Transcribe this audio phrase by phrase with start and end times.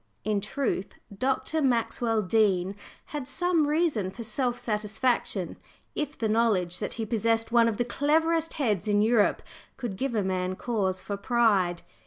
[0.23, 1.61] In truth, Dr.
[1.61, 2.75] Maxwell Dean
[3.13, 5.57] had some reason for self satisfaction,
[5.93, 9.43] if the knowledge that he possessed one of the cleverest heads in Europe
[9.77, 11.83] could give a man cause for pride.